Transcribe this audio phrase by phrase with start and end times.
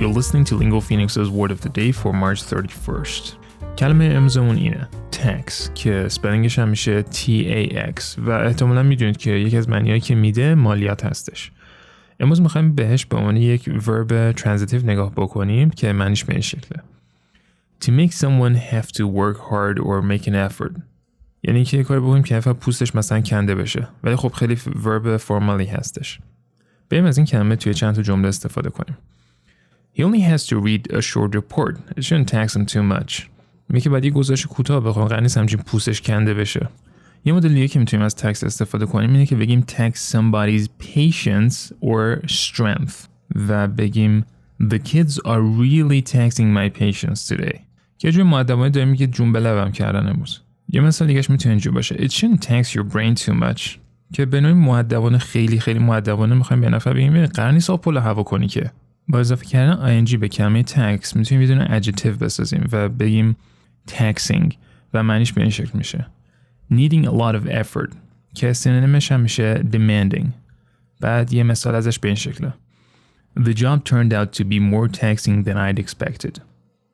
[0.00, 3.34] You're listening to Lingo Phoenix's Word of the Day for March 31st.
[3.78, 4.88] کلمه امروزمون اینه.
[5.12, 10.54] Tax که سپلنگش هم میشه T-A-X و احتمالا می‌دونید که یکی از معنیهایی که میده
[10.54, 11.52] مالیات هستش.
[12.20, 16.82] امروز می‌خوایم بهش به عنوان یک ورب ترانزیتیو نگاه بکنیم که معنیش به این شکله.
[17.84, 20.80] To make someone have to work hard or make an effort.
[21.42, 23.88] یعنی اینکه یه کاری بکنیم که نفر پوستش مثلا کنده بشه.
[24.04, 26.18] ولی خب خیلی ورب فرمالی هستش.
[26.90, 28.96] بریم از این کلمه توی چند تا جمله استفاده کنیم.
[29.96, 31.74] He only has to read a short report.
[31.96, 33.22] It shouldn't tax him too much.
[33.68, 35.08] میگه بعد یه گزارش کوتاه بخوام.
[35.08, 36.68] قرار نیست همچین پوستش کنده بشه.
[37.24, 41.72] یه مدل دیگه که می‌تونیم از تکس استفاده کنیم اینه که بگیم tax somebody's patience
[41.84, 42.94] or strength
[43.48, 44.24] و بگیم
[44.62, 47.58] The kids are really taxing my patience today.
[47.98, 50.40] که جوی معدبانه داریم میگه جون به لبم کردن امروز.
[50.68, 51.94] یه مثال دیگهش می‌تونه اینجور باشه.
[51.94, 53.62] It shouldn't tax your brain too much.
[54.12, 58.22] که به نوعی معدبانه خیلی خیلی معدبانه می‌خوایم به نفر بگیم قرار نیست پل هوا
[58.22, 58.70] کنی که.
[59.10, 63.36] با اضافه کردن ing به کلمه tax می‌تونیم یه دونه adjective بسازیم و بگیم
[63.88, 64.54] taxing
[64.94, 66.06] و معنیش به این شکل میشه
[66.72, 67.94] needing a lot of effort
[68.34, 70.26] که سینونیمش هم میشه demanding
[71.00, 72.52] بعد یه مثال ازش به این شکله
[73.38, 76.40] The job turned out to be more taxing than I'd expected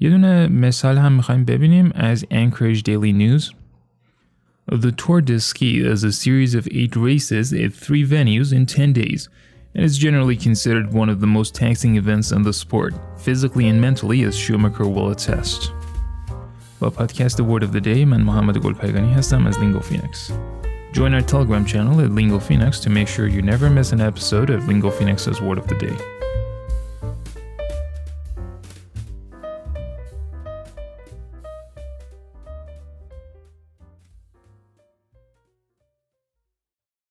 [0.00, 3.52] یه دونه مثال هم می‌خوایم ببینیم از Anchorage Daily News
[4.72, 8.92] The Tour de Ski is a series of eight races at three venues in 10
[8.92, 9.28] days
[9.75, 13.81] and is generally considered one of the most taxing events in the sport, physically and
[13.81, 15.71] mentally, as Schumacher will attest.
[16.79, 20.31] با پادکست Word of the Day من محمد گلپایگانی هستم از Lingo Phoenix.
[20.93, 24.49] Join our Telegram channel at Lingo Phoenix to make sure you never miss an episode
[24.51, 26.16] of Lingo Phoenix's Word of the Day.